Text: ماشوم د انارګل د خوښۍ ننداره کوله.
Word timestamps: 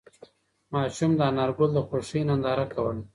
ماشوم 0.73 1.11
د 1.19 1.21
انارګل 1.29 1.69
د 1.73 1.79
خوښۍ 1.87 2.21
ننداره 2.29 2.65
کوله. 2.73 3.01